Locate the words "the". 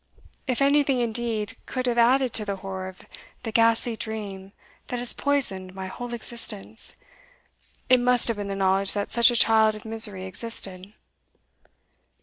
2.43-2.55, 3.43-3.51, 8.47-8.55